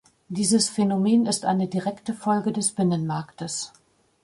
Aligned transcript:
Dieses 0.29 0.67
Phänomen 0.67 1.27
ist 1.27 1.45
eine 1.45 1.67
direkte 1.67 2.15
Folge 2.15 2.51
des 2.51 2.71
Binnenmarktes. 2.73 3.71